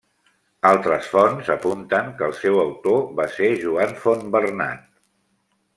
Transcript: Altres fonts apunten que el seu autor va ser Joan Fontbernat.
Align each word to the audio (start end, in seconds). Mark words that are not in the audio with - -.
Altres 0.69 1.09
fonts 1.11 1.51
apunten 1.57 2.09
que 2.21 2.27
el 2.29 2.33
seu 2.39 2.59
autor 2.65 3.05
va 3.21 3.29
ser 3.37 3.53
Joan 3.65 3.97
Fontbernat. 4.07 4.89